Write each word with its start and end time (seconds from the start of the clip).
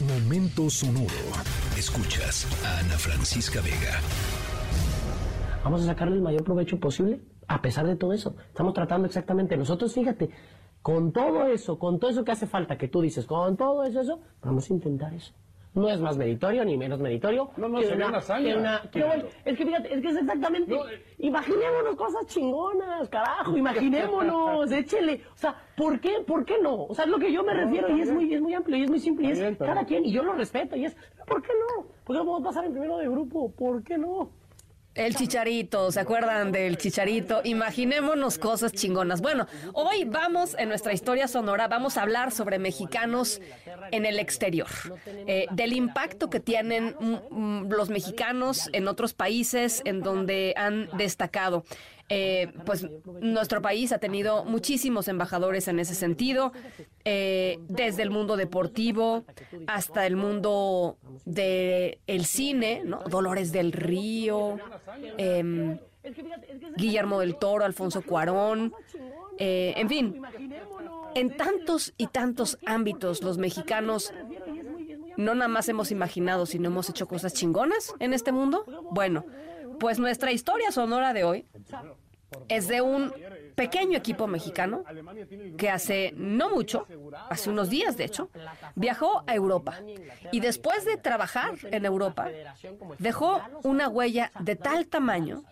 Momento 0.00 0.70
sonoro. 0.70 1.08
Escuchas 1.76 2.46
a 2.64 2.78
Ana 2.78 2.96
Francisca 2.96 3.60
Vega. 3.60 3.98
Vamos 5.64 5.82
a 5.82 5.86
sacarle 5.86 6.14
el 6.14 6.22
mayor 6.22 6.44
provecho 6.44 6.78
posible 6.78 7.20
a 7.48 7.60
pesar 7.60 7.84
de 7.84 7.96
todo 7.96 8.12
eso. 8.12 8.36
Estamos 8.46 8.74
tratando 8.74 9.08
exactamente. 9.08 9.56
Nosotros, 9.56 9.92
fíjate, 9.92 10.30
con 10.82 11.10
todo 11.10 11.46
eso, 11.46 11.80
con 11.80 11.98
todo 11.98 12.12
eso 12.12 12.24
que 12.24 12.30
hace 12.30 12.46
falta, 12.46 12.78
que 12.78 12.86
tú 12.86 13.00
dices, 13.00 13.26
con 13.26 13.56
todo 13.56 13.82
eso, 13.82 14.00
eso, 14.00 14.20
vamos 14.40 14.70
a 14.70 14.74
intentar 14.74 15.12
eso. 15.14 15.32
No 15.78 15.88
es 15.88 16.00
más 16.00 16.16
meritorio 16.16 16.64
ni 16.64 16.76
menos 16.76 16.98
meritorio. 17.00 17.50
No, 17.56 17.68
no, 17.68 17.78
que 17.78 17.86
sería 17.86 18.06
una 18.08 18.18
hazaña. 18.18 18.52
que 18.52 18.58
una- 18.58 18.82
que 18.90 19.04
bueno, 19.04 19.24
es 19.44 19.56
que 19.56 19.64
fíjate, 19.66 19.94
es 19.94 20.02
que 20.02 20.08
es 20.08 20.16
exactamente. 20.16 20.74
No, 20.74 20.88
eh. 20.88 21.02
Imaginémonos 21.18 21.96
cosas 21.96 22.26
chingonas, 22.26 23.08
carajo, 23.08 23.56
imaginémonos, 23.56 24.70
échele. 24.72 25.22
O 25.34 25.36
sea, 25.36 25.54
¿por 25.76 26.00
qué, 26.00 26.16
por 26.26 26.44
qué 26.44 26.54
no? 26.62 26.84
O 26.84 26.94
sea, 26.94 27.04
es 27.04 27.10
lo 27.10 27.18
que 27.18 27.32
yo 27.32 27.42
me 27.42 27.54
refiero 27.54 27.96
y 27.96 28.00
es 28.02 28.10
muy, 28.12 28.32
es 28.34 28.40
muy 28.40 28.54
amplio 28.54 28.76
y 28.76 28.82
es 28.82 28.90
muy 28.90 29.00
simple 29.00 29.28
y 29.28 29.30
es 29.32 29.38
está 29.38 29.66
cada 29.66 29.84
quien, 29.84 30.04
y 30.04 30.12
yo 30.12 30.22
lo 30.22 30.32
respeto 30.34 30.76
y 30.76 30.84
es, 30.84 30.96
¿por 31.26 31.42
qué 31.42 31.52
no? 31.76 31.84
¿Por 32.04 32.14
qué 32.16 32.18
no 32.18 32.24
podemos 32.24 32.42
pasar 32.42 32.64
en 32.64 32.72
primero 32.72 32.98
de 32.98 33.08
grupo? 33.08 33.50
¿Por 33.52 33.82
qué 33.82 33.96
no? 33.98 34.30
El 34.98 35.14
chicharito, 35.14 35.92
¿se 35.92 36.00
acuerdan 36.00 36.50
del 36.50 36.76
chicharito? 36.76 37.40
Imaginémonos 37.44 38.36
cosas 38.36 38.72
chingonas. 38.72 39.20
Bueno, 39.20 39.46
hoy 39.72 40.04
vamos 40.04 40.56
en 40.58 40.68
nuestra 40.68 40.92
historia 40.92 41.28
sonora, 41.28 41.68
vamos 41.68 41.96
a 41.96 42.02
hablar 42.02 42.32
sobre 42.32 42.58
mexicanos 42.58 43.40
en 43.92 44.06
el 44.06 44.18
exterior, 44.18 44.66
eh, 45.06 45.46
del 45.52 45.74
impacto 45.74 46.28
que 46.30 46.40
tienen 46.40 46.96
mm, 46.98 47.14
mm, 47.30 47.70
los 47.70 47.90
mexicanos 47.90 48.68
en 48.72 48.88
otros 48.88 49.14
países 49.14 49.82
en 49.84 50.00
donde 50.00 50.52
han 50.56 50.88
destacado. 50.98 51.64
Eh, 52.10 52.52
pues 52.64 52.86
nuestro 53.20 53.60
país 53.60 53.92
ha 53.92 53.98
tenido 53.98 54.44
muchísimos 54.44 55.08
embajadores 55.08 55.68
en 55.68 55.78
ese 55.78 55.94
sentido, 55.94 56.52
eh, 57.04 57.58
desde 57.68 58.02
el 58.02 58.10
mundo 58.10 58.36
deportivo 58.36 59.24
hasta 59.66 60.06
el 60.06 60.16
mundo 60.16 60.96
del 61.26 61.98
el 62.06 62.24
cine, 62.24 62.82
¿no? 62.84 63.00
Dolores 63.10 63.52
del 63.52 63.72
Río, 63.72 64.56
em, 65.18 65.78
Guillermo 66.76 67.20
del 67.20 67.36
Toro, 67.36 67.66
Alfonso 67.66 68.00
Cuarón, 68.00 68.72
eh, 69.38 69.74
en 69.76 69.88
fin, 69.88 70.22
en 71.14 71.36
tantos 71.36 71.92
y 71.98 72.06
tantos 72.06 72.58
ámbitos 72.64 73.22
los 73.22 73.36
mexicanos 73.36 74.14
no 75.18 75.34
nada 75.34 75.48
más 75.48 75.68
hemos 75.68 75.90
imaginado, 75.90 76.46
sino 76.46 76.68
hemos 76.68 76.88
hecho 76.88 77.08
cosas 77.08 77.34
chingonas 77.34 77.92
en 77.98 78.14
este 78.14 78.30
mundo. 78.30 78.64
Bueno, 78.92 79.24
pues 79.78 79.98
nuestra 79.98 80.32
historia 80.32 80.70
sonora 80.72 81.12
de 81.12 81.24
hoy 81.24 81.46
es 82.48 82.68
de 82.68 82.80
un 82.80 83.12
pequeño 83.54 83.98
equipo 83.98 84.26
mexicano 84.26 84.84
que 85.56 85.70
hace 85.70 86.12
no 86.16 86.50
mucho, 86.50 86.86
hace 87.28 87.50
unos 87.50 87.70
días 87.70 87.96
de 87.96 88.04
hecho, 88.04 88.30
viajó 88.74 89.24
a 89.26 89.34
Europa 89.34 89.80
y 90.30 90.40
después 90.40 90.84
de 90.84 90.96
trabajar 90.96 91.54
en 91.62 91.84
Europa 91.84 92.28
dejó 92.98 93.40
una 93.64 93.88
huella 93.88 94.30
de 94.40 94.56
tal 94.56 94.86
tamaño 94.86 95.42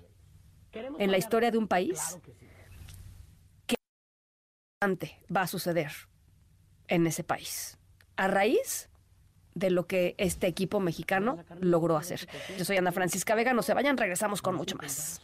en 0.72 1.10
la 1.10 1.18
historia 1.18 1.50
de 1.50 1.58
un 1.58 1.66
país 1.66 2.18
que 3.66 3.76
va 5.34 5.42
a 5.42 5.46
suceder 5.46 5.92
en 6.88 7.06
ese 7.06 7.24
país. 7.24 7.78
A 8.16 8.28
raíz 8.28 8.88
de 9.56 9.70
lo 9.70 9.86
que 9.86 10.14
este 10.18 10.46
equipo 10.46 10.78
mexicano 10.80 11.38
logró 11.60 11.96
hacer. 11.96 12.20
Yo 12.58 12.64
soy 12.64 12.76
Ana 12.76 12.92
Francisca 12.92 13.34
Vega, 13.34 13.54
no 13.54 13.62
se 13.62 13.72
vayan, 13.74 13.96
regresamos 13.96 14.42
con 14.42 14.54
mucho 14.54 14.76
más. 14.76 15.20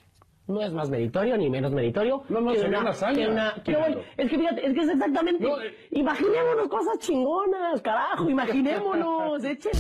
No 0.49 0.61
es 0.63 0.73
más 0.73 0.89
meritorio 0.91 1.37
ni 1.37 1.49
menos 1.51 1.71
meritorio. 1.71 2.25
No, 2.31 2.41
no, 2.41 2.53
que 2.53 2.63
una 2.63 2.81
hazaña. 2.91 3.15
que 3.15 3.29
una- 3.31 3.55
que 3.63 3.77
bueno, 3.77 3.99
es 4.17 4.31
que 4.31 4.39
fíjate, 4.39 4.67
es 4.67 4.75
que 4.75 4.81
es 4.81 4.89
exactamente. 4.89 5.45
No, 5.45 5.61
eh. 5.63 5.77
Imaginémonos 5.91 6.69
cosas 6.69 6.99
chingonas, 6.99 7.81
carajo, 7.83 8.29
imaginémonos, 8.37 9.45
échele. 9.45 9.79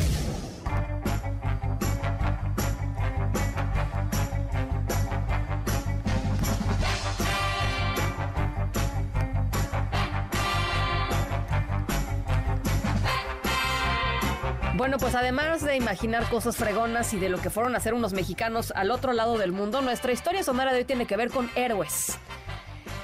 Bueno, 14.82 14.98
pues 14.98 15.14
además 15.14 15.64
de 15.64 15.76
imaginar 15.76 16.28
cosas 16.28 16.56
fregonas 16.56 17.14
y 17.14 17.20
de 17.20 17.28
lo 17.28 17.40
que 17.40 17.50
fueron 17.50 17.76
a 17.76 17.78
hacer 17.78 17.94
unos 17.94 18.14
mexicanos 18.14 18.72
al 18.74 18.90
otro 18.90 19.12
lado 19.12 19.38
del 19.38 19.52
mundo, 19.52 19.80
nuestra 19.80 20.10
historia 20.10 20.42
sonora 20.42 20.72
de 20.72 20.78
hoy 20.78 20.84
tiene 20.84 21.06
que 21.06 21.16
ver 21.16 21.30
con 21.30 21.48
héroes. 21.54 22.18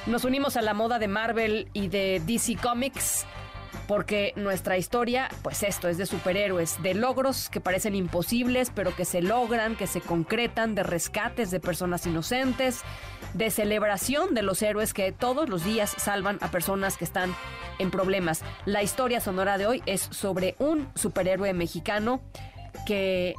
Nos 0.06 0.24
unimos 0.24 0.56
a 0.56 0.62
la 0.62 0.74
moda 0.74 0.98
de 0.98 1.06
Marvel 1.06 1.68
y 1.74 1.86
de 1.86 2.20
DC 2.26 2.56
Comics 2.56 3.26
porque 3.86 4.32
nuestra 4.34 4.76
historia, 4.76 5.28
pues 5.42 5.62
esto, 5.62 5.86
es 5.86 5.98
de 5.98 6.06
superhéroes, 6.06 6.82
de 6.82 6.94
logros 6.94 7.48
que 7.48 7.60
parecen 7.60 7.94
imposibles, 7.94 8.72
pero 8.74 8.96
que 8.96 9.04
se 9.04 9.22
logran, 9.22 9.76
que 9.76 9.86
se 9.86 10.00
concretan, 10.00 10.74
de 10.74 10.82
rescates 10.82 11.52
de 11.52 11.60
personas 11.60 12.04
inocentes, 12.06 12.80
de 13.34 13.52
celebración 13.52 14.34
de 14.34 14.42
los 14.42 14.62
héroes 14.62 14.92
que 14.92 15.12
todos 15.12 15.48
los 15.48 15.64
días 15.64 15.94
salvan 15.96 16.38
a 16.40 16.50
personas 16.50 16.96
que 16.96 17.04
están 17.04 17.34
en 17.78 17.90
problemas. 17.90 18.42
La 18.64 18.82
historia 18.82 19.20
sonora 19.20 19.58
de 19.58 19.66
hoy 19.66 19.82
es 19.86 20.00
sobre 20.00 20.54
un 20.58 20.88
superhéroe 20.94 21.52
mexicano 21.52 22.20
que 22.86 23.34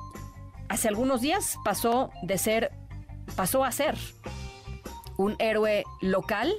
hace 0.67 0.88
algunos 0.88 1.22
días 1.22 1.57
pasó 1.63 2.11
de 2.23 2.38
ser, 2.38 2.72
pasó 3.35 3.63
a 3.63 3.72
ser 3.72 3.95
un 5.17 5.35
héroe 5.39 5.83
local 6.01 6.53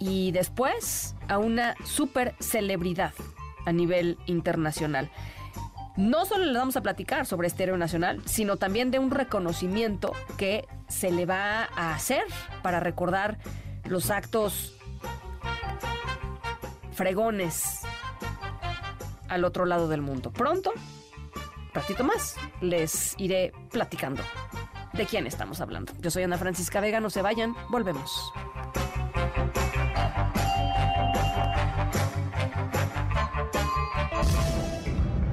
y 0.00 0.32
después 0.32 1.14
a 1.28 1.38
una 1.38 1.74
super 1.84 2.34
celebridad 2.40 3.12
a 3.66 3.72
nivel 3.72 4.16
internacional. 4.26 5.10
No 5.96 6.24
solo 6.26 6.44
les 6.44 6.54
vamos 6.54 6.76
a 6.76 6.80
platicar 6.80 7.26
sobre 7.26 7.48
este 7.48 7.64
héroe 7.64 7.76
nacional, 7.76 8.22
sino 8.24 8.56
también 8.56 8.90
de 8.90 9.00
un 9.00 9.10
reconocimiento 9.10 10.12
que 10.36 10.64
se 10.88 11.10
le 11.10 11.26
va 11.26 11.68
a 11.76 11.92
hacer 11.92 12.22
para 12.62 12.78
recordar 12.80 13.38
los 13.84 14.10
actos 14.10 14.77
fregones 16.98 17.82
al 19.28 19.44
otro 19.44 19.66
lado 19.66 19.86
del 19.86 20.02
mundo. 20.02 20.32
Pronto, 20.32 20.72
ratito 21.72 22.02
más, 22.02 22.34
les 22.60 23.14
iré 23.20 23.52
platicando 23.70 24.24
de 24.94 25.06
quién 25.06 25.24
estamos 25.28 25.60
hablando. 25.60 25.92
Yo 26.00 26.10
soy 26.10 26.24
Ana 26.24 26.38
Francisca 26.38 26.80
Vega, 26.80 26.98
no 26.98 27.08
se 27.08 27.22
vayan, 27.22 27.54
volvemos. 27.70 28.32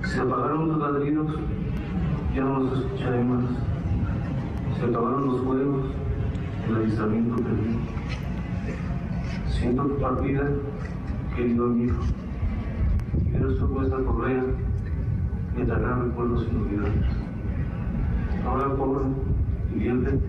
Se 0.04 0.20
apagaron 0.20 0.68
los 0.68 0.78
ladridos, 0.78 1.32
ya 2.36 2.42
no 2.42 2.60
los 2.60 2.80
escucharé 2.80 3.24
más. 3.24 3.50
Se 4.78 4.86
acabaron 4.86 5.26
los 5.26 5.42
juegos, 5.42 5.86
el 6.70 6.76
aislamiento 6.76 7.36
perdido. 7.38 7.80
Siento 9.50 9.84
tu 9.88 10.00
partida, 10.00 10.48
querido 11.36 11.66
amigo. 11.66 11.98
Quiero 13.30 13.52
su 13.58 13.68
vuestra 13.68 14.00
correa, 14.00 14.44
me 15.58 15.66
traerá 15.66 15.96
recuerdos 15.98 16.48
inolvidables. 16.50 17.06
Ahora 18.46 18.76
corre, 18.76 19.06
diviértete 19.74 20.26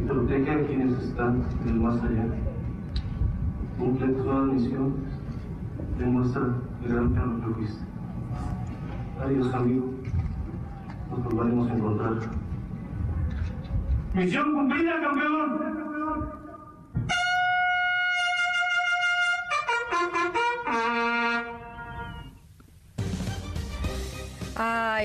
y 0.00 0.04
protege 0.04 0.50
a 0.50 0.66
quienes 0.66 1.02
están 1.04 1.44
en 1.62 1.68
el 1.68 1.80
más 1.80 2.02
allá. 2.02 2.26
Cumple 3.78 4.08
nueva 4.08 4.44
misión, 4.46 4.94
demuestra 5.98 6.42
el 6.84 6.92
gran 6.92 7.12
perro 7.12 7.40
que 7.40 7.54
fuiste. 7.54 7.84
Adiós, 9.22 9.54
amigo. 9.54 9.92
Nos 11.10 11.24
volveremos 11.24 11.70
a 11.70 11.74
encontrar. 11.74 12.14
¡Misión 14.14 14.52
cumplida, 14.52 15.00
campeón! 15.00 16.41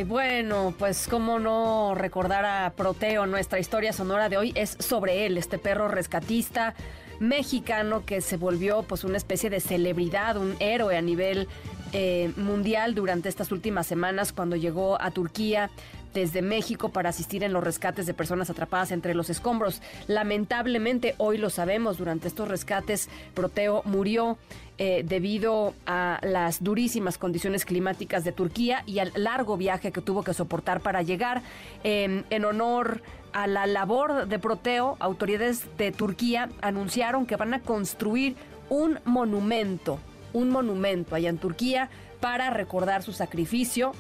Bueno, 0.05 0.75
pues 0.77 1.07
cómo 1.09 1.39
no 1.39 1.95
recordar 1.95 2.45
a 2.45 2.73
Proteo. 2.75 3.25
Nuestra 3.25 3.59
historia 3.59 3.93
sonora 3.93 4.29
de 4.29 4.37
hoy 4.37 4.53
es 4.55 4.77
sobre 4.79 5.25
él, 5.25 5.37
este 5.37 5.57
perro 5.57 5.87
rescatista 5.87 6.75
mexicano 7.19 8.05
que 8.05 8.21
se 8.21 8.37
volvió 8.37 8.83
pues 8.83 9.03
una 9.03 9.17
especie 9.17 9.49
de 9.49 9.59
celebridad, 9.59 10.37
un 10.37 10.55
héroe 10.59 10.97
a 10.97 11.01
nivel 11.01 11.47
eh, 11.93 12.31
mundial 12.35 12.93
durante 12.93 13.27
estas 13.29 13.51
últimas 13.51 13.87
semanas 13.87 14.33
cuando 14.33 14.55
llegó 14.55 15.01
a 15.01 15.09
Turquía 15.09 15.71
desde 16.13 16.41
México 16.41 16.89
para 16.89 17.09
asistir 17.09 17.43
en 17.43 17.53
los 17.53 17.63
rescates 17.63 18.05
de 18.05 18.13
personas 18.13 18.49
atrapadas 18.49 18.91
entre 18.91 19.13
los 19.13 19.29
escombros. 19.29 19.81
Lamentablemente, 20.07 21.15
hoy 21.17 21.37
lo 21.37 21.49
sabemos, 21.49 21.97
durante 21.97 22.27
estos 22.27 22.47
rescates, 22.47 23.09
Proteo 23.33 23.81
murió 23.85 24.37
eh, 24.77 25.03
debido 25.05 25.73
a 25.85 26.19
las 26.21 26.63
durísimas 26.63 27.17
condiciones 27.17 27.65
climáticas 27.65 28.23
de 28.23 28.31
Turquía 28.31 28.83
y 28.85 28.99
al 28.99 29.11
largo 29.15 29.57
viaje 29.57 29.91
que 29.91 30.01
tuvo 30.01 30.23
que 30.23 30.33
soportar 30.33 30.81
para 30.81 31.01
llegar. 31.01 31.41
Eh, 31.83 32.23
en 32.29 32.45
honor 32.45 33.01
a 33.33 33.47
la 33.47 33.67
labor 33.67 34.27
de 34.27 34.39
Proteo, 34.39 34.97
autoridades 34.99 35.65
de 35.77 35.91
Turquía 35.91 36.49
anunciaron 36.61 37.25
que 37.25 37.35
van 37.35 37.53
a 37.53 37.61
construir 37.61 38.35
un 38.69 38.99
monumento 39.05 39.99
un 40.33 40.49
monumento 40.49 41.15
allá 41.15 41.29
en 41.29 41.37
Turquía 41.37 41.89
para 42.19 42.49
recordar 42.49 43.03
su 43.03 43.13
sacrificio. 43.13 43.91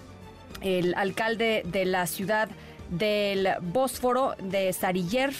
El 0.61 0.93
alcalde 0.95 1.63
de 1.65 1.85
la 1.85 2.07
ciudad 2.07 2.49
del 2.89 3.49
Bósforo 3.61 4.35
de 4.41 4.71
Sariller 4.73 5.33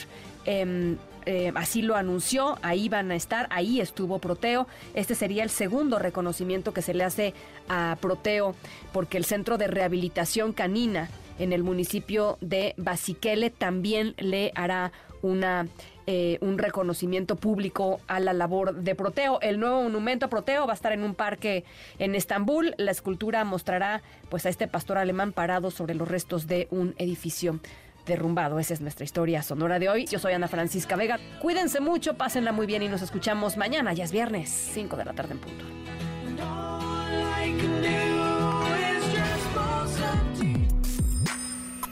em, 0.46 0.98
eh, 1.26 1.52
así 1.56 1.82
lo 1.82 1.98
anunció, 1.98 2.58
ahí 2.62 2.88
van 2.88 3.12
a 3.12 3.16
estar, 3.16 3.48
ahí 3.50 3.82
estuvo 3.82 4.20
Proteo. 4.20 4.66
Este 4.94 5.14
sería 5.14 5.44
el 5.44 5.50
segundo 5.50 6.00
reconocimiento 6.00 6.74
que 6.74 6.82
se 6.82 6.94
le 6.94 7.04
hace 7.04 7.34
a 7.68 7.98
Proteo, 8.00 8.56
porque 8.94 9.18
el 9.18 9.26
Centro 9.26 9.58
de 9.58 9.68
Rehabilitación 9.68 10.54
Canina 10.54 11.10
en 11.38 11.52
el 11.52 11.64
municipio 11.64 12.38
de 12.40 12.74
Basiquele 12.78 13.50
también 13.50 14.14
le 14.18 14.54
hará 14.56 14.94
una 15.22 15.68
eh, 16.10 16.38
un 16.40 16.58
reconocimiento 16.58 17.36
público 17.36 18.00
a 18.08 18.22
la 18.22 18.32
labor 18.32 18.76
de 18.76 18.96
Proteo. 18.96 19.40
El 19.42 19.60
nuevo 19.60 19.84
monumento 19.84 20.28
a 20.28 20.30
Proteo 20.30 20.66
va 20.66 20.72
a 20.72 20.76
estar 20.76 20.94
en 20.94 21.04
un 21.04 21.14
parque 21.14 21.66
en 22.00 22.16
Estambul. 22.16 22.74
La 22.78 22.92
escultura 22.92 23.44
mostrará 23.44 24.02
pues 24.30 24.46
a 24.46 24.50
este 24.50 24.70
pastor 24.70 24.98
alemán 24.98 25.34
parado 25.34 25.70
sobre 25.70 25.96
los 25.96 26.08
restos 26.08 26.48
de 26.48 26.70
un 26.72 26.96
edificio 26.98 27.60
derrumbado. 28.06 28.58
Esa 28.58 28.74
es 28.74 28.80
nuestra 28.80 29.04
historia 29.04 29.44
sonora 29.44 29.80
de 29.80 29.90
hoy. 29.90 30.06
Yo 30.06 30.18
soy 30.18 30.32
Ana 30.32 30.48
Francisca 30.48 30.96
Vega. 30.96 31.20
Cuídense 31.42 31.82
mucho, 31.82 32.16
pásenla 32.16 32.54
muy 32.54 32.66
bien 32.68 32.84
y 32.84 32.88
nos 32.88 33.02
escuchamos 33.02 33.58
mañana. 33.58 33.92
Ya 33.92 34.06
es 34.06 34.14
viernes, 34.14 34.50
5 34.50 34.96
de 34.96 35.04
la 35.04 35.12
tarde 35.12 35.34
en 35.34 35.40
punto. 35.40 35.66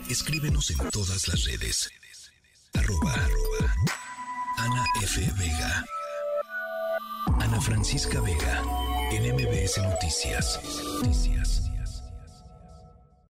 Escríbenos 0.10 0.72
en 0.72 0.90
todas 0.90 1.28
las 1.28 1.44
redes. 1.44 1.92
F. 5.06 5.22
Vega. 5.38 5.86
Ana 7.40 7.62
Francisca 7.62 8.20
Vega. 8.22 8.64
En 9.12 9.24
Noticias. 9.78 10.60
Noticias. 11.04 11.72